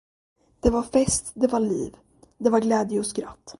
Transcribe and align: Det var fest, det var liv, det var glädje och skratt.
Det 0.59 0.69
var 0.69 0.83
fest, 0.83 1.31
det 1.35 1.47
var 1.51 1.59
liv, 1.59 1.91
det 2.37 2.49
var 2.49 2.59
glädje 2.59 2.99
och 2.99 3.05
skratt. 3.05 3.49